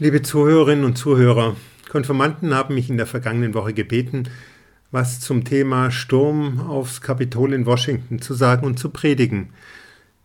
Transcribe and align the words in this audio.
Liebe 0.00 0.22
Zuhörerinnen 0.22 0.84
und 0.84 0.96
Zuhörer, 0.96 1.56
Konformanten 1.88 2.54
haben 2.54 2.76
mich 2.76 2.88
in 2.88 2.98
der 2.98 3.06
vergangenen 3.06 3.52
Woche 3.52 3.72
gebeten, 3.72 4.28
was 4.92 5.18
zum 5.18 5.42
Thema 5.42 5.90
Sturm 5.90 6.60
aufs 6.60 7.00
Kapitol 7.00 7.52
in 7.52 7.66
Washington 7.66 8.22
zu 8.22 8.34
sagen 8.34 8.64
und 8.64 8.78
zu 8.78 8.90
predigen. 8.90 9.48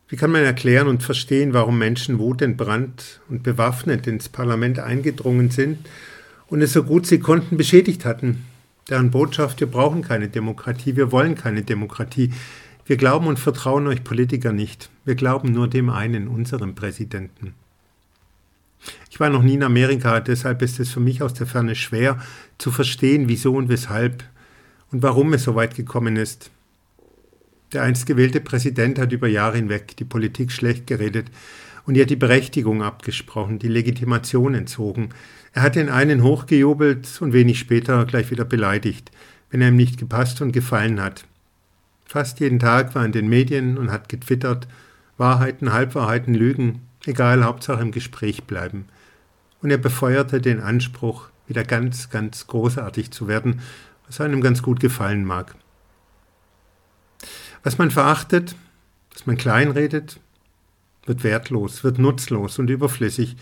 Wie 0.07 0.15
kann 0.15 0.29
man 0.29 0.43
erklären 0.43 0.87
und 0.87 1.01
verstehen, 1.01 1.53
warum 1.55 1.79
Menschen 1.79 2.19
wutentbrannt 2.19 3.19
und 3.29 3.41
bewaffnet 3.41 4.05
ins 4.05 4.29
Parlament 4.29 4.77
eingedrungen 4.77 5.49
sind 5.49 5.79
und 6.49 6.61
es 6.61 6.73
so 6.73 6.83
gut 6.83 7.07
sie 7.07 7.17
konnten 7.17 7.57
beschädigt 7.57 8.05
hatten? 8.05 8.45
Deren 8.91 9.09
Botschaft, 9.09 9.59
wir 9.59 9.71
brauchen 9.71 10.03
keine 10.03 10.27
Demokratie, 10.27 10.95
wir 10.97 11.11
wollen 11.11 11.33
keine 11.33 11.63
Demokratie. 11.63 12.31
Wir 12.85 12.97
glauben 12.97 13.25
und 13.25 13.39
vertrauen 13.39 13.87
euch 13.87 14.03
Politiker 14.03 14.53
nicht. 14.53 14.91
Wir 15.03 15.15
glauben 15.15 15.51
nur 15.51 15.67
dem 15.67 15.89
einen, 15.89 16.27
unserem 16.27 16.75
Präsidenten. 16.75 17.55
Ich 19.09 19.19
war 19.19 19.29
noch 19.29 19.43
nie 19.43 19.53
in 19.53 19.63
Amerika, 19.63 20.19
deshalb 20.19 20.61
ist 20.61 20.79
es 20.79 20.91
für 20.91 20.99
mich 20.99 21.21
aus 21.21 21.33
der 21.33 21.47
Ferne 21.47 21.75
schwer 21.75 22.19
zu 22.57 22.71
verstehen, 22.71 23.29
wieso 23.29 23.55
und 23.55 23.69
weshalb 23.69 24.23
und 24.91 25.03
warum 25.03 25.33
es 25.33 25.43
so 25.43 25.55
weit 25.55 25.75
gekommen 25.75 26.17
ist. 26.17 26.51
Der 27.73 27.83
einst 27.83 28.05
gewählte 28.05 28.39
Präsident 28.39 28.99
hat 28.99 29.11
über 29.11 29.27
Jahre 29.27 29.57
hinweg 29.57 29.97
die 29.97 30.05
Politik 30.05 30.51
schlecht 30.51 30.85
geredet 30.87 31.27
und 31.85 31.95
ihr 31.95 32.05
die 32.05 32.15
Berechtigung 32.15 32.83
abgesprochen, 32.83 33.59
die 33.59 33.67
Legitimation 33.67 34.53
entzogen. 34.53 35.09
Er 35.53 35.63
hat 35.63 35.75
den 35.75 35.89
einen 35.89 36.23
hochgejubelt 36.23 37.21
und 37.21 37.33
wenig 37.33 37.59
später 37.59 38.05
gleich 38.05 38.31
wieder 38.31 38.45
beleidigt, 38.45 39.11
wenn 39.49 39.61
er 39.61 39.69
ihm 39.69 39.75
nicht 39.75 39.97
gepasst 39.97 40.41
und 40.41 40.51
gefallen 40.51 41.01
hat. 41.01 41.25
Fast 42.05 42.39
jeden 42.39 42.59
Tag 42.59 42.95
war 42.95 43.03
er 43.03 43.07
in 43.07 43.11
den 43.11 43.27
Medien 43.27 43.77
und 43.77 43.91
hat 43.91 44.09
getwittert, 44.09 44.67
Wahrheiten, 45.17 45.73
Halbwahrheiten, 45.73 46.33
Lügen, 46.33 46.81
Egal, 47.05 47.43
Hauptsache 47.43 47.81
im 47.81 47.91
Gespräch 47.91 48.43
bleiben. 48.43 48.87
Und 49.61 49.71
er 49.71 49.77
befeuerte 49.77 50.41
den 50.41 50.61
Anspruch, 50.61 51.29
wieder 51.47 51.63
ganz, 51.63 52.09
ganz 52.09 52.47
großartig 52.47 53.11
zu 53.11 53.27
werden, 53.27 53.61
was 54.07 54.21
einem 54.21 54.41
ganz 54.41 54.61
gut 54.61 54.79
gefallen 54.79 55.25
mag. 55.25 55.55
Was 57.63 57.77
man 57.77 57.91
verachtet, 57.91 58.55
was 59.13 59.25
man 59.25 59.37
kleinredet, 59.37 60.19
wird 61.05 61.23
wertlos, 61.23 61.83
wird 61.83 61.99
nutzlos 61.99 62.59
und 62.59 62.69
überflüssig. 62.69 63.37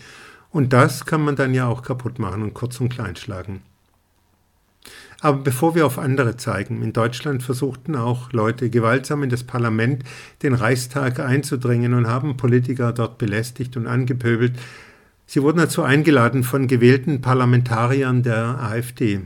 Und 0.50 0.72
das 0.72 1.06
kann 1.06 1.22
man 1.22 1.36
dann 1.36 1.54
ja 1.54 1.66
auch 1.66 1.82
kaputt 1.82 2.18
machen 2.18 2.42
und 2.42 2.54
kurz 2.54 2.80
und 2.80 2.88
klein 2.88 3.16
schlagen. 3.16 3.62
Aber 5.22 5.38
bevor 5.38 5.76
wir 5.76 5.86
auf 5.86 6.00
andere 6.00 6.36
zeigen, 6.36 6.82
in 6.82 6.92
Deutschland 6.92 7.44
versuchten 7.44 7.94
auch 7.94 8.32
Leute 8.32 8.70
gewaltsam 8.70 9.22
in 9.22 9.30
das 9.30 9.44
Parlament, 9.44 10.02
den 10.42 10.52
Reichstag 10.52 11.20
einzudringen 11.20 11.94
und 11.94 12.08
haben 12.08 12.36
Politiker 12.36 12.92
dort 12.92 13.18
belästigt 13.18 13.76
und 13.76 13.86
angepöbelt. 13.86 14.58
Sie 15.26 15.40
wurden 15.40 15.58
dazu 15.58 15.84
eingeladen 15.84 16.42
von 16.42 16.66
gewählten 16.66 17.20
Parlamentariern 17.20 18.24
der 18.24 18.60
AfD. 18.60 19.20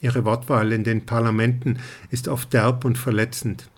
Ihre 0.00 0.24
Wortwahl 0.24 0.70
in 0.70 0.84
den 0.84 1.04
Parlamenten 1.04 1.80
ist 2.12 2.28
oft 2.28 2.52
derb 2.52 2.84
und 2.84 2.96
verletzend. 2.96 3.68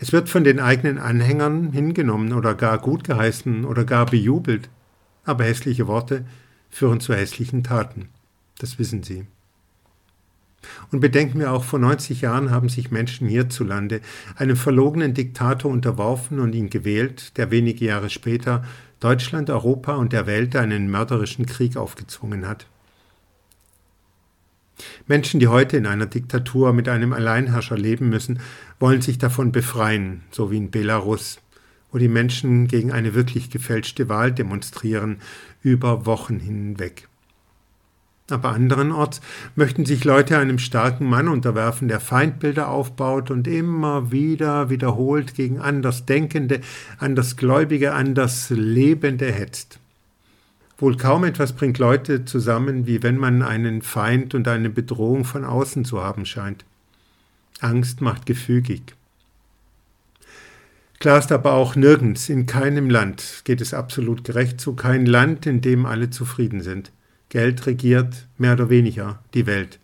Es 0.00 0.12
wird 0.12 0.28
von 0.28 0.42
den 0.42 0.58
eigenen 0.58 0.98
Anhängern 0.98 1.70
hingenommen 1.70 2.32
oder 2.32 2.56
gar 2.56 2.78
gutgeheißen 2.78 3.64
oder 3.64 3.84
gar 3.84 4.06
bejubelt. 4.06 4.70
Aber 5.24 5.44
hässliche 5.44 5.86
Worte 5.86 6.24
führen 6.68 6.98
zu 6.98 7.14
hässlichen 7.14 7.62
Taten. 7.62 8.08
Das 8.58 8.80
wissen 8.80 9.04
Sie. 9.04 9.26
Und 10.90 11.00
bedenken 11.00 11.38
wir 11.38 11.52
auch, 11.52 11.64
vor 11.64 11.78
90 11.78 12.20
Jahren 12.20 12.50
haben 12.50 12.68
sich 12.68 12.90
Menschen 12.90 13.28
hierzulande 13.28 14.00
einem 14.36 14.56
verlogenen 14.56 15.14
Diktator 15.14 15.70
unterworfen 15.70 16.40
und 16.40 16.54
ihn 16.54 16.70
gewählt, 16.70 17.36
der 17.36 17.50
wenige 17.50 17.84
Jahre 17.84 18.10
später 18.10 18.64
Deutschland, 19.00 19.50
Europa 19.50 19.94
und 19.96 20.12
der 20.12 20.26
Welt 20.26 20.56
einen 20.56 20.90
mörderischen 20.90 21.46
Krieg 21.46 21.76
aufgezwungen 21.76 22.48
hat. 22.48 22.66
Menschen, 25.06 25.40
die 25.40 25.48
heute 25.48 25.76
in 25.76 25.86
einer 25.86 26.06
Diktatur 26.06 26.72
mit 26.72 26.88
einem 26.88 27.12
Alleinherrscher 27.12 27.78
leben 27.78 28.08
müssen, 28.08 28.40
wollen 28.78 29.02
sich 29.02 29.18
davon 29.18 29.52
befreien, 29.52 30.22
so 30.30 30.50
wie 30.50 30.58
in 30.58 30.70
Belarus, 30.70 31.38
wo 31.92 31.98
die 31.98 32.08
Menschen 32.08 32.68
gegen 32.68 32.92
eine 32.92 33.14
wirklich 33.14 33.50
gefälschte 33.50 34.08
Wahl 34.08 34.32
demonstrieren, 34.32 35.18
über 35.62 36.06
Wochen 36.06 36.40
hinweg. 36.40 37.08
Aber 38.28 38.50
anderenorts 38.50 39.20
möchten 39.54 39.86
sich 39.86 40.04
Leute 40.04 40.36
einem 40.38 40.58
starken 40.58 41.08
Mann 41.08 41.28
unterwerfen, 41.28 41.86
der 41.86 42.00
Feindbilder 42.00 42.68
aufbaut 42.68 43.30
und 43.30 43.46
immer 43.46 44.10
wieder 44.10 44.68
wiederholt 44.68 45.34
gegen 45.34 45.60
Andersdenkende, 45.60 46.60
Andersgläubige, 46.98 47.92
Anderslebende 47.92 49.30
hetzt. 49.30 49.78
Wohl 50.78 50.96
kaum 50.96 51.24
etwas 51.24 51.52
bringt 51.54 51.78
Leute 51.78 52.24
zusammen, 52.24 52.86
wie 52.86 53.02
wenn 53.02 53.16
man 53.16 53.42
einen 53.42 53.80
Feind 53.80 54.34
und 54.34 54.48
eine 54.48 54.70
Bedrohung 54.70 55.24
von 55.24 55.44
außen 55.44 55.84
zu 55.84 56.02
haben 56.02 56.26
scheint. 56.26 56.64
Angst 57.60 58.00
macht 58.00 58.26
gefügig. 58.26 58.82
Klar 60.98 61.18
ist 61.18 61.30
aber 61.30 61.52
auch 61.52 61.76
nirgends, 61.76 62.28
in 62.28 62.46
keinem 62.46 62.90
Land 62.90 63.42
geht 63.44 63.60
es 63.60 63.72
absolut 63.72 64.24
gerecht 64.24 64.60
zu, 64.60 64.74
kein 64.74 65.06
Land, 65.06 65.46
in 65.46 65.60
dem 65.60 65.86
alle 65.86 66.10
zufrieden 66.10 66.62
sind. 66.62 66.90
Geld 67.28 67.66
regiert 67.66 68.26
mehr 68.38 68.52
oder 68.54 68.70
weniger 68.70 69.22
die 69.34 69.46
Welt. 69.46 69.78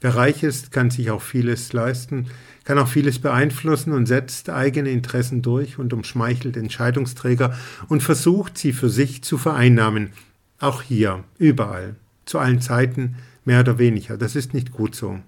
Wer 0.00 0.16
reich 0.16 0.42
ist, 0.42 0.72
kann 0.72 0.90
sich 0.90 1.10
auch 1.10 1.22
vieles 1.22 1.72
leisten, 1.72 2.26
kann 2.64 2.78
auch 2.78 2.88
vieles 2.88 3.18
beeinflussen 3.18 3.92
und 3.92 4.06
setzt 4.06 4.50
eigene 4.50 4.90
Interessen 4.90 5.42
durch 5.42 5.78
und 5.78 5.92
umschmeichelt 5.92 6.56
Entscheidungsträger 6.56 7.56
und 7.88 8.02
versucht, 8.02 8.58
sie 8.58 8.72
für 8.72 8.88
sich 8.88 9.22
zu 9.22 9.38
vereinnahmen. 9.38 10.10
Auch 10.58 10.82
hier, 10.82 11.24
überall, 11.38 11.96
zu 12.26 12.38
allen 12.38 12.60
Zeiten, 12.60 13.16
mehr 13.44 13.60
oder 13.60 13.78
weniger. 13.78 14.16
Das 14.16 14.36
ist 14.36 14.54
nicht 14.54 14.72
gut 14.72 14.94
so. 14.94 15.20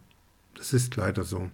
Das 0.56 0.72
ist 0.72 0.96
leider 0.96 1.24
so. 1.24 1.50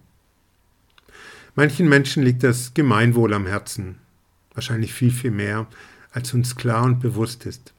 Manchen 1.55 1.89
Menschen 1.89 2.23
liegt 2.23 2.43
das 2.43 2.73
Gemeinwohl 2.73 3.33
am 3.33 3.47
Herzen, 3.47 3.95
wahrscheinlich 4.53 4.93
viel, 4.93 5.11
viel 5.11 5.31
mehr, 5.31 5.67
als 6.11 6.33
uns 6.33 6.55
klar 6.55 6.83
und 6.83 6.99
bewusst 6.99 7.45
ist. 7.45 7.73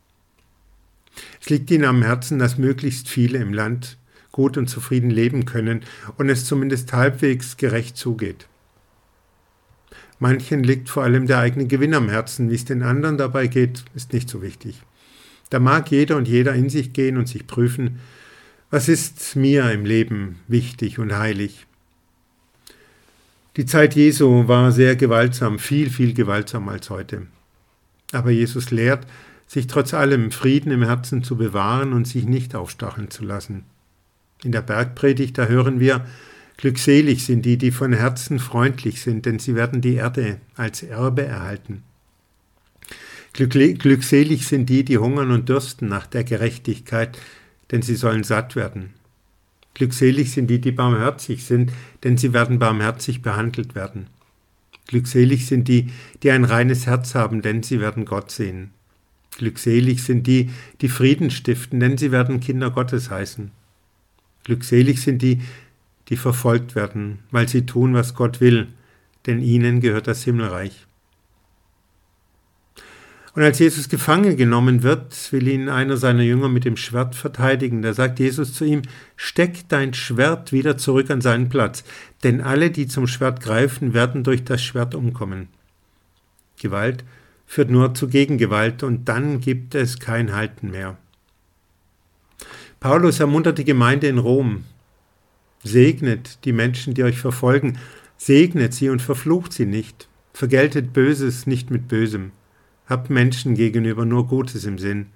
Es 1.40 1.50
liegt 1.50 1.70
ihnen 1.70 1.84
am 1.84 2.02
Herzen, 2.02 2.38
dass 2.38 2.58
möglichst 2.58 3.08
viele 3.08 3.38
im 3.38 3.52
Land 3.52 3.96
gut 4.32 4.56
und 4.56 4.68
zufrieden 4.68 5.10
leben 5.10 5.44
können 5.44 5.82
und 6.16 6.28
es 6.28 6.44
zumindest 6.44 6.92
halbwegs 6.92 7.56
gerecht 7.56 7.96
zugeht. 7.96 8.46
Manchen 10.18 10.62
liegt 10.62 10.88
vor 10.88 11.02
allem 11.02 11.26
der 11.26 11.38
eigene 11.38 11.66
Gewinn 11.66 11.94
am 11.94 12.08
Herzen, 12.08 12.50
wie 12.50 12.54
es 12.54 12.64
den 12.64 12.82
anderen 12.82 13.16
dabei 13.16 13.46
geht, 13.46 13.84
ist 13.94 14.12
nicht 14.12 14.28
so 14.28 14.42
wichtig. 14.42 14.82
Da 15.48 15.58
mag 15.58 15.90
jeder 15.90 16.16
und 16.16 16.28
jeder 16.28 16.54
in 16.54 16.68
sich 16.68 16.92
gehen 16.92 17.16
und 17.16 17.26
sich 17.26 17.46
prüfen, 17.46 17.98
was 18.70 18.88
ist 18.88 19.34
mir 19.34 19.70
im 19.72 19.84
Leben 19.84 20.38
wichtig 20.46 20.98
und 20.98 21.16
heilig. 21.16 21.66
Die 23.56 23.66
Zeit 23.66 23.96
Jesu 23.96 24.46
war 24.46 24.70
sehr 24.70 24.94
gewaltsam, 24.94 25.58
viel, 25.58 25.90
viel 25.90 26.14
gewaltsamer 26.14 26.72
als 26.72 26.88
heute. 26.88 27.26
Aber 28.12 28.30
Jesus 28.30 28.70
lehrt, 28.70 29.06
sich 29.50 29.66
trotz 29.66 29.94
allem 29.94 30.30
Frieden 30.30 30.70
im 30.70 30.84
Herzen 30.84 31.24
zu 31.24 31.36
bewahren 31.36 31.92
und 31.92 32.06
sich 32.06 32.24
nicht 32.24 32.54
aufstacheln 32.54 33.10
zu 33.10 33.24
lassen. 33.24 33.64
In 34.44 34.52
der 34.52 34.62
Bergpredigt, 34.62 35.36
da 35.38 35.46
hören 35.46 35.80
wir, 35.80 36.06
Glückselig 36.56 37.24
sind 37.24 37.44
die, 37.44 37.58
die 37.58 37.72
von 37.72 37.92
Herzen 37.92 38.38
freundlich 38.38 39.00
sind, 39.00 39.26
denn 39.26 39.40
sie 39.40 39.56
werden 39.56 39.80
die 39.80 39.94
Erde 39.94 40.36
als 40.54 40.84
Erbe 40.84 41.24
erhalten. 41.24 41.82
Glückselig 43.32 44.46
sind 44.46 44.68
die, 44.68 44.84
die 44.84 44.98
hungern 44.98 45.32
und 45.32 45.48
dürsten 45.48 45.88
nach 45.88 46.06
der 46.06 46.22
Gerechtigkeit, 46.22 47.18
denn 47.72 47.82
sie 47.82 47.96
sollen 47.96 48.22
satt 48.22 48.54
werden. 48.54 48.90
Glückselig 49.74 50.30
sind 50.30 50.48
die, 50.48 50.60
die 50.60 50.70
barmherzig 50.70 51.44
sind, 51.44 51.72
denn 52.04 52.18
sie 52.18 52.32
werden 52.32 52.60
barmherzig 52.60 53.20
behandelt 53.20 53.74
werden. 53.74 54.06
Glückselig 54.86 55.46
sind 55.46 55.66
die, 55.66 55.90
die 56.22 56.30
ein 56.30 56.44
reines 56.44 56.86
Herz 56.86 57.16
haben, 57.16 57.42
denn 57.42 57.64
sie 57.64 57.80
werden 57.80 58.04
Gott 58.04 58.30
sehen. 58.30 58.70
Glückselig 59.36 60.02
sind 60.02 60.26
die, 60.26 60.50
die 60.80 60.88
Frieden 60.88 61.30
stiften, 61.30 61.80
denn 61.80 61.96
sie 61.96 62.12
werden 62.12 62.40
Kinder 62.40 62.70
Gottes 62.70 63.10
heißen. 63.10 63.50
Glückselig 64.44 65.02
sind 65.02 65.22
die, 65.22 65.40
die 66.08 66.16
verfolgt 66.16 66.74
werden, 66.74 67.20
weil 67.30 67.48
sie 67.48 67.66
tun, 67.66 67.94
was 67.94 68.14
Gott 68.14 68.40
will, 68.40 68.68
denn 69.26 69.40
ihnen 69.40 69.80
gehört 69.80 70.06
das 70.06 70.24
Himmelreich. 70.24 70.86
Und 73.32 73.42
als 73.44 73.60
Jesus 73.60 73.88
gefangen 73.88 74.36
genommen 74.36 74.82
wird, 74.82 75.32
will 75.32 75.46
ihn 75.46 75.68
einer 75.68 75.96
seiner 75.96 76.24
Jünger 76.24 76.48
mit 76.48 76.64
dem 76.64 76.76
Schwert 76.76 77.14
verteidigen. 77.14 77.80
Da 77.80 77.94
sagt 77.94 78.18
Jesus 78.18 78.54
zu 78.54 78.64
ihm, 78.64 78.82
steck 79.14 79.68
dein 79.68 79.94
Schwert 79.94 80.50
wieder 80.52 80.76
zurück 80.76 81.10
an 81.10 81.20
seinen 81.20 81.48
Platz, 81.48 81.84
denn 82.24 82.40
alle, 82.40 82.72
die 82.72 82.88
zum 82.88 83.06
Schwert 83.06 83.40
greifen, 83.40 83.94
werden 83.94 84.24
durch 84.24 84.42
das 84.42 84.62
Schwert 84.62 84.96
umkommen. 84.96 85.46
Gewalt 86.58 87.04
führt 87.50 87.68
nur 87.68 87.94
zu 87.94 88.06
Gegengewalt 88.06 88.84
und 88.84 89.08
dann 89.08 89.40
gibt 89.40 89.74
es 89.74 89.98
kein 89.98 90.32
Halten 90.36 90.70
mehr. 90.70 90.96
Paulus 92.78 93.18
ermuntert 93.18 93.58
die 93.58 93.64
Gemeinde 93.64 94.06
in 94.06 94.18
Rom. 94.18 94.66
Segnet 95.64 96.44
die 96.44 96.52
Menschen, 96.52 96.94
die 96.94 97.02
euch 97.02 97.18
verfolgen, 97.18 97.76
segnet 98.16 98.72
sie 98.72 98.88
und 98.88 99.02
verflucht 99.02 99.52
sie 99.52 99.66
nicht. 99.66 100.08
Vergeltet 100.32 100.92
Böses 100.92 101.48
nicht 101.48 101.72
mit 101.72 101.88
Bösem. 101.88 102.30
Habt 102.86 103.10
Menschen 103.10 103.56
gegenüber 103.56 104.06
nur 104.06 104.28
Gutes 104.28 104.64
im 104.64 104.78
Sinn. 104.78 105.06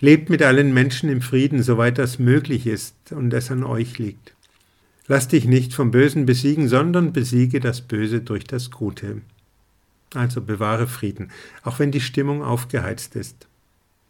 Lebt 0.00 0.30
mit 0.30 0.40
allen 0.40 0.72
Menschen 0.72 1.10
im 1.10 1.20
Frieden, 1.20 1.62
soweit 1.62 1.98
das 1.98 2.18
möglich 2.18 2.66
ist 2.66 3.12
und 3.12 3.34
es 3.34 3.50
an 3.50 3.62
euch 3.62 3.98
liegt. 3.98 4.34
Lass 5.06 5.28
dich 5.28 5.44
nicht 5.44 5.74
vom 5.74 5.90
Bösen 5.90 6.24
besiegen, 6.24 6.66
sondern 6.66 7.12
besiege 7.12 7.60
das 7.60 7.82
Böse 7.82 8.22
durch 8.22 8.44
das 8.44 8.70
Gute. 8.70 9.20
Also 10.14 10.40
bewahre 10.40 10.86
Frieden, 10.86 11.30
auch 11.62 11.78
wenn 11.78 11.90
die 11.90 12.00
Stimmung 12.00 12.42
aufgeheizt 12.42 13.16
ist. 13.16 13.48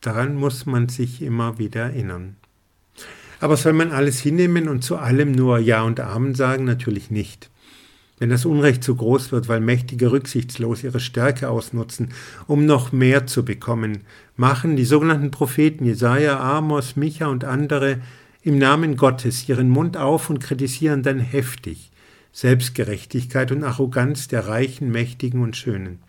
Daran 0.01 0.35
muss 0.35 0.67
man 0.67 0.89
sich 0.89 1.23
immer 1.23 1.59
wieder 1.59 1.85
erinnern. 1.85 2.37
Aber 3.41 3.57
soll 3.57 3.73
man 3.73 3.91
alles 3.91 4.21
hinnehmen 4.21 4.69
und 4.69 4.85
zu 4.85 4.97
allem 4.97 5.33
nur 5.33 5.59
Ja 5.59 5.83
und 5.83 6.01
Amen 6.01 6.35
sagen? 6.35 6.65
Natürlich 6.65 7.11
nicht. 7.11 7.51
Wenn 8.19 8.31
das 8.31 8.45
Unrecht 8.45 8.85
zu 8.85 8.95
groß 8.95 9.33
wird, 9.33 9.49
weil 9.49 9.61
Mächtige 9.61 10.13
rücksichtslos 10.13 10.85
ihre 10.85 11.01
Stärke 11.01 11.49
ausnutzen, 11.49 12.11
um 12.47 12.65
noch 12.65 12.93
mehr 12.93 13.27
zu 13.27 13.45
bekommen, 13.45 14.03
machen 14.37 14.77
die 14.77 14.85
sogenannten 14.85 15.31
Propheten 15.31 15.85
Jesaja, 15.85 16.39
Amos, 16.39 16.97
Micha 16.97 17.27
und 17.27 17.45
andere 17.45 18.01
im 18.43 18.59
Namen 18.59 18.97
Gottes 18.97 19.49
ihren 19.49 19.71
Mund 19.71 19.97
auf 19.97 20.31
und 20.31 20.39
kritisieren 20.39 21.03
dann 21.03 21.19
heftig 21.19 21.91
Selbstgerechtigkeit 22.35 23.53
und 23.53 23.63
Arroganz 23.63 24.27
der 24.27 24.49
Reichen, 24.49 24.91
Mächtigen 24.91 25.41
und 25.41 25.57
Schönen. 25.57 26.01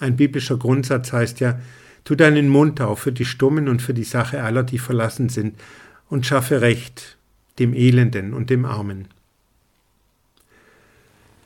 Ein 0.00 0.16
biblischer 0.16 0.56
Grundsatz 0.56 1.12
heißt 1.12 1.38
ja, 1.38 1.60
tu 2.02 2.16
deinen 2.16 2.48
Mund 2.48 2.80
auf 2.80 2.98
für 2.98 3.12
die 3.12 3.24
Stummen 3.24 3.68
und 3.68 3.80
für 3.80 3.94
die 3.94 4.04
Sache 4.04 4.42
aller, 4.42 4.64
die 4.64 4.78
verlassen 4.78 5.28
sind, 5.28 5.54
und 6.08 6.26
schaffe 6.26 6.60
Recht 6.60 7.16
dem 7.60 7.74
Elenden 7.74 8.34
und 8.34 8.50
dem 8.50 8.64
Armen. 8.64 9.06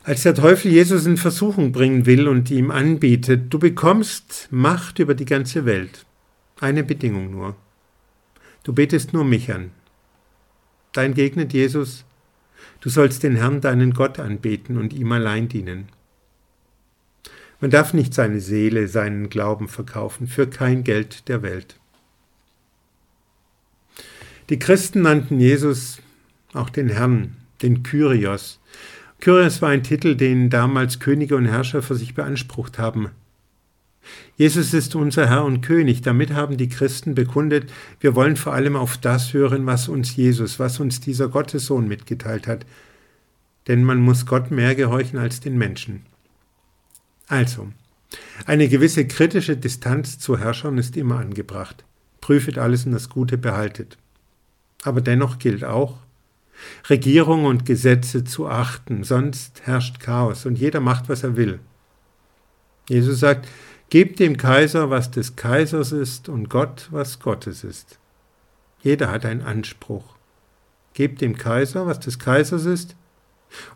Als 0.03 0.23
der 0.23 0.33
Teufel 0.33 0.71
Jesus 0.71 1.05
in 1.05 1.17
Versuchung 1.17 1.71
bringen 1.71 2.07
will 2.07 2.27
und 2.27 2.49
ihm 2.49 2.71
anbietet, 2.71 3.53
du 3.53 3.59
bekommst 3.59 4.47
Macht 4.49 4.97
über 4.97 5.13
die 5.13 5.25
ganze 5.25 5.65
Welt. 5.65 6.05
Eine 6.59 6.83
Bedingung 6.83 7.29
nur. 7.29 7.55
Du 8.63 8.73
betest 8.73 9.13
nur 9.13 9.25
mich 9.25 9.53
an. 9.53 9.69
Da 10.93 11.03
entgegnet 11.03 11.53
Jesus, 11.53 12.04
du 12.85 12.91
sollst 12.91 13.23
den 13.23 13.35
Herrn, 13.35 13.61
deinen 13.61 13.95
Gott, 13.95 14.19
anbeten 14.19 14.77
und 14.77 14.93
ihm 14.93 15.11
allein 15.11 15.49
dienen. 15.49 15.87
Man 17.59 17.71
darf 17.71 17.95
nicht 17.95 18.13
seine 18.13 18.39
Seele, 18.39 18.87
seinen 18.87 19.29
Glauben 19.29 19.67
verkaufen, 19.67 20.27
für 20.27 20.45
kein 20.45 20.83
Geld 20.83 21.27
der 21.27 21.41
Welt. 21.41 21.79
Die 24.51 24.59
Christen 24.59 25.01
nannten 25.01 25.39
Jesus 25.39 25.99
auch 26.53 26.69
den 26.69 26.89
Herrn, 26.89 27.37
den 27.63 27.81
Kyrios. 27.81 28.59
Kyrios 29.19 29.63
war 29.63 29.69
ein 29.69 29.81
Titel, 29.81 30.15
den 30.15 30.51
damals 30.51 30.99
Könige 30.99 31.37
und 31.37 31.45
Herrscher 31.45 31.81
für 31.81 31.95
sich 31.95 32.13
beansprucht 32.13 32.77
haben. 32.77 33.09
Jesus 34.37 34.73
ist 34.73 34.95
unser 34.95 35.29
Herr 35.29 35.45
und 35.45 35.61
König. 35.61 36.01
Damit 36.01 36.31
haben 36.33 36.57
die 36.57 36.69
Christen 36.69 37.15
bekundet, 37.15 37.71
wir 37.99 38.15
wollen 38.15 38.35
vor 38.35 38.53
allem 38.53 38.75
auf 38.75 38.97
das 38.97 39.33
hören, 39.33 39.65
was 39.65 39.87
uns 39.87 40.15
Jesus, 40.15 40.59
was 40.59 40.79
uns 40.79 40.99
dieser 40.99 41.29
Gottessohn 41.29 41.87
mitgeteilt 41.87 42.47
hat. 42.47 42.65
Denn 43.67 43.83
man 43.83 43.99
muss 43.99 44.25
Gott 44.25 44.51
mehr 44.51 44.75
gehorchen 44.75 45.17
als 45.17 45.39
den 45.39 45.57
Menschen. 45.57 46.03
Also, 47.27 47.69
eine 48.45 48.67
gewisse 48.67 49.07
kritische 49.07 49.57
Distanz 49.57 50.19
zu 50.19 50.37
Herrschern 50.37 50.77
ist 50.77 50.95
immer 50.97 51.19
angebracht. 51.19 51.83
Prüfet 52.21 52.57
alles 52.57 52.85
und 52.85 52.91
das 52.91 53.09
Gute 53.09 53.37
behaltet. 53.37 53.97
Aber 54.83 55.01
dennoch 55.01 55.39
gilt 55.39 55.63
auch, 55.63 55.97
Regierung 56.89 57.45
und 57.45 57.65
Gesetze 57.65 58.23
zu 58.23 58.47
achten, 58.47 59.03
sonst 59.03 59.61
herrscht 59.65 59.99
Chaos 59.99 60.45
und 60.45 60.57
jeder 60.57 60.79
macht, 60.79 61.09
was 61.09 61.23
er 61.23 61.35
will. 61.35 61.59
Jesus 62.87 63.19
sagt, 63.19 63.47
gebt 63.89 64.19
dem 64.19 64.37
Kaiser, 64.37 64.89
was 64.89 65.11
des 65.11 65.35
Kaisers 65.35 65.91
ist 65.91 66.29
und 66.29 66.49
Gott, 66.49 66.87
was 66.91 67.19
Gottes 67.19 67.63
ist. 67.63 67.99
Jeder 68.81 69.11
hat 69.11 69.25
einen 69.25 69.41
Anspruch. 69.41 70.15
Gebt 70.93 71.21
dem 71.21 71.37
Kaiser, 71.37 71.87
was 71.87 71.99
des 71.99 72.19
Kaisers 72.19 72.65
ist 72.65 72.95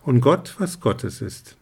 und 0.03 0.21
Gott, 0.21 0.55
was 0.59 0.79
Gottes 0.79 1.21
ist. 1.21 1.57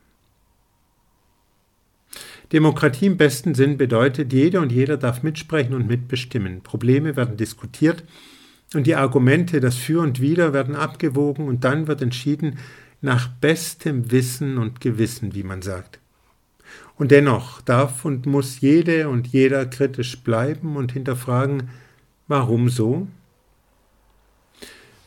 Demokratie 2.51 3.07
im 3.07 3.17
besten 3.17 3.55
Sinn 3.55 3.77
bedeutet, 3.77 4.31
jeder 4.31 4.61
und 4.61 4.71
jeder 4.71 4.97
darf 4.97 5.23
mitsprechen 5.23 5.73
und 5.73 5.87
mitbestimmen. 5.87 6.61
Probleme 6.61 7.15
werden 7.15 7.35
diskutiert 7.35 8.03
und 8.73 8.87
die 8.87 8.95
Argumente, 8.95 9.59
das 9.59 9.75
Für 9.75 10.01
und 10.01 10.21
Wider, 10.21 10.53
werden 10.53 10.75
abgewogen 10.75 11.47
und 11.47 11.63
dann 11.63 11.87
wird 11.87 12.01
entschieden 12.01 12.59
nach 13.01 13.27
bestem 13.27 14.11
Wissen 14.11 14.57
und 14.57 14.81
Gewissen, 14.81 15.35
wie 15.35 15.43
man 15.43 15.61
sagt. 15.61 15.99
Und 16.97 17.11
dennoch 17.11 17.61
darf 17.61 18.05
und 18.05 18.25
muss 18.25 18.59
jede 18.59 19.09
und 19.09 19.27
jeder 19.27 19.65
kritisch 19.65 20.19
bleiben 20.23 20.75
und 20.75 20.91
hinterfragen, 20.91 21.69
warum 22.27 22.69
so? 22.69 23.07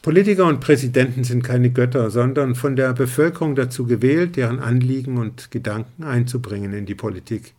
Politiker 0.03 0.47
und 0.47 0.61
Präsidenten 0.61 1.25
sind 1.25 1.43
keine 1.43 1.71
Götter, 1.71 2.11
sondern 2.11 2.55
von 2.55 2.75
der 2.75 2.95
Bevölkerung 2.95 3.55
dazu 3.55 3.85
gewählt, 3.87 4.37
deren 4.37 4.59
Anliegen 4.61 5.19
und 5.19 5.51
Gedanken 5.51 6.05
einzubringen 6.05 6.73
in 6.73 6.87
die 6.87 6.95
Politik. 6.95 7.53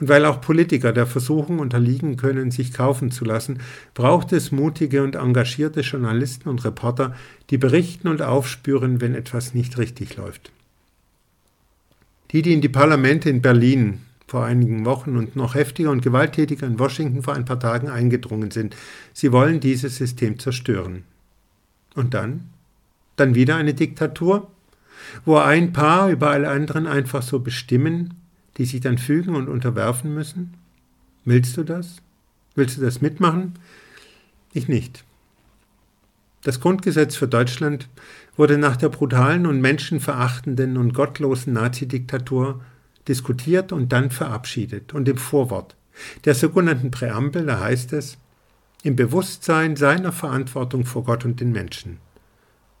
Und 0.00 0.08
weil 0.08 0.24
auch 0.24 0.40
Politiker 0.40 0.92
der 0.92 1.06
Versuchung 1.06 1.58
unterliegen 1.58 2.16
können, 2.16 2.50
sich 2.50 2.72
kaufen 2.72 3.10
zu 3.10 3.26
lassen, 3.26 3.58
braucht 3.92 4.32
es 4.32 4.52
mutige 4.52 5.02
und 5.02 5.16
engagierte 5.16 5.80
Journalisten 5.80 6.48
und 6.48 6.64
Reporter, 6.64 7.14
die 7.50 7.58
berichten 7.58 8.08
und 8.08 8.22
aufspüren, 8.22 9.02
wenn 9.02 9.14
etwas 9.14 9.52
nicht 9.52 9.76
richtig 9.76 10.16
läuft. 10.16 10.50
Die, 12.30 12.42
die 12.42 12.52
in 12.52 12.60
die 12.60 12.68
Parlamente 12.68 13.30
in 13.30 13.40
Berlin 13.40 14.00
vor 14.26 14.44
einigen 14.44 14.84
Wochen 14.84 15.16
und 15.16 15.36
noch 15.36 15.54
heftiger 15.54 15.90
und 15.90 16.02
gewalttätiger 16.02 16.66
in 16.66 16.78
Washington 16.78 17.22
vor 17.22 17.34
ein 17.34 17.46
paar 17.46 17.58
Tagen 17.58 17.88
eingedrungen 17.88 18.50
sind, 18.50 18.76
sie 19.14 19.32
wollen 19.32 19.60
dieses 19.60 19.96
System 19.96 20.38
zerstören. 20.38 21.04
Und 21.94 22.12
dann? 22.12 22.50
Dann 23.16 23.34
wieder 23.34 23.56
eine 23.56 23.74
Diktatur, 23.74 24.50
wo 25.24 25.38
ein 25.38 25.72
Paar 25.72 26.10
über 26.10 26.30
alle 26.30 26.50
anderen 26.50 26.86
einfach 26.86 27.22
so 27.22 27.40
bestimmen, 27.40 28.14
die 28.58 28.66
sich 28.66 28.80
dann 28.80 28.98
fügen 28.98 29.34
und 29.34 29.48
unterwerfen 29.48 30.14
müssen? 30.14 30.54
Willst 31.24 31.56
du 31.56 31.64
das? 31.64 32.02
Willst 32.54 32.76
du 32.76 32.82
das 32.82 33.00
mitmachen? 33.00 33.54
Ich 34.52 34.68
nicht. 34.68 35.04
Das 36.48 36.60
Grundgesetz 36.60 37.14
für 37.14 37.28
Deutschland 37.28 37.90
wurde 38.38 38.56
nach 38.56 38.78
der 38.78 38.88
brutalen 38.88 39.44
und 39.44 39.60
menschenverachtenden 39.60 40.78
und 40.78 40.94
gottlosen 40.94 41.52
Nazidiktatur 41.52 42.64
diskutiert 43.06 43.70
und 43.70 43.92
dann 43.92 44.08
verabschiedet. 44.08 44.94
Und 44.94 45.10
im 45.10 45.18
Vorwort 45.18 45.76
der 46.24 46.34
sogenannten 46.34 46.90
Präambel, 46.90 47.44
da 47.44 47.60
heißt 47.60 47.92
es, 47.92 48.16
im 48.82 48.96
Bewusstsein 48.96 49.76
seiner 49.76 50.10
Verantwortung 50.10 50.86
vor 50.86 51.04
Gott 51.04 51.26
und 51.26 51.38
den 51.38 51.52
Menschen, 51.52 51.98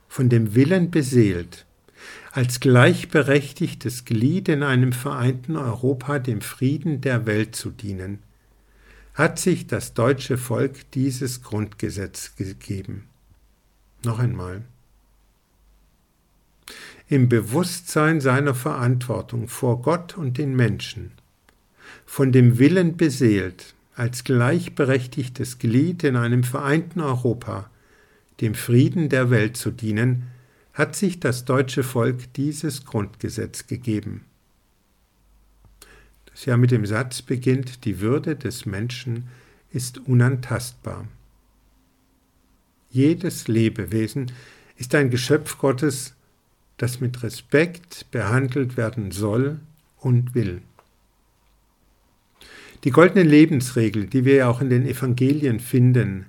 von 0.08 0.30
dem 0.30 0.54
Willen 0.54 0.90
beseelt, 0.90 1.66
als 2.32 2.60
gleichberechtigtes 2.60 4.06
Glied 4.06 4.48
in 4.48 4.62
einem 4.62 4.94
vereinten 4.94 5.56
Europa 5.56 6.20
dem 6.20 6.40
Frieden 6.40 7.02
der 7.02 7.26
Welt 7.26 7.54
zu 7.54 7.68
dienen, 7.68 8.20
hat 9.12 9.38
sich 9.38 9.66
das 9.66 9.92
deutsche 9.92 10.38
Volk 10.38 10.90
dieses 10.92 11.42
Grundgesetz 11.42 12.34
gegeben. 12.34 13.04
Noch 14.04 14.18
einmal. 14.18 14.62
Im 17.08 17.28
Bewusstsein 17.28 18.20
seiner 18.20 18.54
Verantwortung 18.54 19.48
vor 19.48 19.82
Gott 19.82 20.16
und 20.16 20.38
den 20.38 20.54
Menschen, 20.54 21.12
von 22.04 22.32
dem 22.32 22.58
Willen 22.58 22.96
beseelt, 22.96 23.74
als 23.94 24.24
gleichberechtigtes 24.24 25.58
Glied 25.58 26.04
in 26.04 26.16
einem 26.16 26.44
vereinten 26.44 27.00
Europa, 27.00 27.70
dem 28.40 28.54
Frieden 28.54 29.08
der 29.08 29.30
Welt 29.30 29.56
zu 29.56 29.70
dienen, 29.70 30.28
hat 30.72 30.94
sich 30.94 31.18
das 31.18 31.44
deutsche 31.44 31.82
Volk 31.82 32.32
dieses 32.34 32.84
Grundgesetz 32.84 33.66
gegeben. 33.66 34.24
Das 36.26 36.44
ja 36.44 36.56
mit 36.56 36.70
dem 36.70 36.86
Satz 36.86 37.20
beginnt, 37.20 37.84
die 37.84 37.98
Würde 38.00 38.36
des 38.36 38.64
Menschen 38.64 39.26
ist 39.72 39.98
unantastbar. 39.98 41.08
Jedes 42.98 43.46
Lebewesen 43.46 44.32
ist 44.76 44.92
ein 44.96 45.08
Geschöpf 45.08 45.58
Gottes, 45.58 46.16
das 46.78 46.98
mit 46.98 47.22
Respekt 47.22 48.10
behandelt 48.10 48.76
werden 48.76 49.12
soll 49.12 49.60
und 49.98 50.34
will. 50.34 50.62
Die 52.82 52.90
goldene 52.90 53.22
Lebensregel, 53.22 54.08
die 54.08 54.24
wir 54.24 54.34
ja 54.34 54.48
auch 54.48 54.60
in 54.60 54.68
den 54.68 54.84
Evangelien 54.84 55.60
finden 55.60 56.26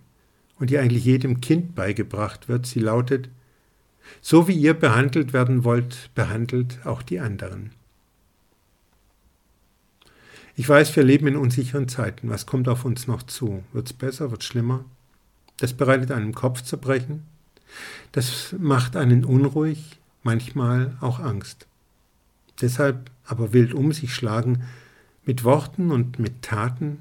und 0.60 0.70
die 0.70 0.78
eigentlich 0.78 1.06
jedem 1.06 1.42
Kind 1.42 1.74
beigebracht 1.74 2.48
wird, 2.48 2.68
sie 2.68 2.82
lautet, 2.82 3.30
so 4.22 4.48
wie 4.48 4.54
ihr 4.54 4.76
behandelt 4.76 5.34
werden 5.34 5.64
wollt, 5.64 6.12
behandelt 6.14 6.86
auch 6.86 7.02
die 7.02 7.20
anderen. 7.20 7.72
Ich 10.56 10.70
weiß, 10.70 10.96
wir 10.96 11.04
leben 11.04 11.26
in 11.26 11.36
unsicheren 11.36 11.88
Zeiten. 11.88 12.30
Was 12.30 12.46
kommt 12.46 12.68
auf 12.68 12.86
uns 12.86 13.08
noch 13.08 13.24
zu? 13.24 13.64
Wird 13.74 13.88
es 13.88 13.94
besser? 13.94 14.30
Wird 14.30 14.44
es 14.44 14.48
schlimmer? 14.48 14.86
Das 15.60 15.74
bereitet 15.74 16.12
einem 16.12 16.34
Kopfzerbrechen. 16.34 17.24
Das 18.12 18.56
macht 18.58 18.96
einen 18.96 19.24
unruhig, 19.26 20.00
manchmal 20.24 20.98
auch 21.02 21.20
Angst. 21.20 21.68
Deshalb 22.62 23.12
aber 23.26 23.54
wild 23.54 23.74
um 23.74 23.92
sich 23.92 24.14
schlagen 24.14 24.64
mit 25.26 25.44
Worten 25.44 25.92
und 25.92 26.18
mit 26.18 26.42
Taten. 26.42 27.00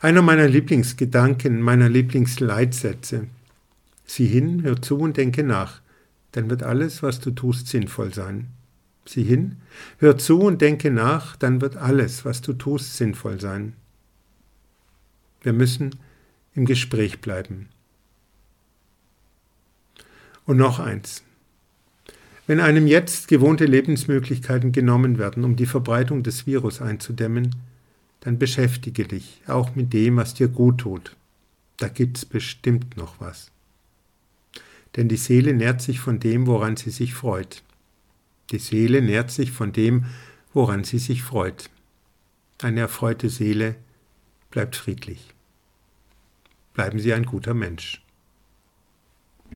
Einer 0.00 0.22
meiner 0.22 0.48
Lieblingsgedanken, 0.48 1.62
meiner 1.62 1.88
Lieblingsleitsätze. 1.88 3.28
Sieh 4.04 4.26
hin, 4.26 4.62
hör 4.62 4.82
zu 4.82 4.98
und 4.98 5.16
denke 5.16 5.44
nach, 5.44 5.80
dann 6.32 6.50
wird 6.50 6.62
alles, 6.62 7.02
was 7.02 7.20
du 7.20 7.30
tust, 7.30 7.68
sinnvoll 7.68 8.12
sein. 8.12 8.48
Sieh 9.06 9.22
hin, 9.22 9.56
hör 9.98 10.18
zu 10.18 10.40
und 10.40 10.60
denke 10.60 10.90
nach, 10.90 11.36
dann 11.36 11.60
wird 11.60 11.76
alles, 11.76 12.24
was 12.24 12.40
du 12.40 12.52
tust, 12.52 12.96
sinnvoll 12.96 13.40
sein. 13.40 13.74
Wir 15.42 15.52
müssen 15.52 15.96
im 16.54 16.64
Gespräch 16.64 17.20
bleiben. 17.20 17.68
Und 20.44 20.56
noch 20.56 20.78
eins. 20.78 21.22
Wenn 22.46 22.60
einem 22.60 22.86
jetzt 22.86 23.28
gewohnte 23.28 23.64
Lebensmöglichkeiten 23.64 24.72
genommen 24.72 25.18
werden, 25.18 25.44
um 25.44 25.56
die 25.56 25.66
Verbreitung 25.66 26.22
des 26.22 26.46
Virus 26.46 26.82
einzudämmen, 26.82 27.54
dann 28.20 28.38
beschäftige 28.38 29.04
dich 29.04 29.40
auch 29.46 29.74
mit 29.74 29.92
dem, 29.92 30.16
was 30.16 30.34
dir 30.34 30.48
gut 30.48 30.78
tut. 30.78 31.16
Da 31.76 31.88
gibt's 31.88 32.24
bestimmt 32.24 32.96
noch 32.96 33.20
was. 33.20 33.50
Denn 34.96 35.08
die 35.08 35.16
Seele 35.16 35.54
nährt 35.54 35.80
sich 35.80 36.00
von 36.00 36.20
dem, 36.20 36.46
woran 36.46 36.76
sie 36.76 36.90
sich 36.90 37.14
freut. 37.14 37.62
Die 38.50 38.58
Seele 38.58 39.00
nährt 39.00 39.30
sich 39.30 39.50
von 39.50 39.72
dem, 39.72 40.04
woran 40.52 40.84
sie 40.84 40.98
sich 40.98 41.22
freut. 41.22 41.70
Eine 42.60 42.80
erfreute 42.80 43.30
Seele 43.30 43.76
bleibt 44.50 44.76
friedlich. 44.76 45.32
Bleiben 46.72 46.98
Sie 46.98 47.12
ein 47.12 47.24
guter 47.24 47.54
Mensch. 47.54 48.02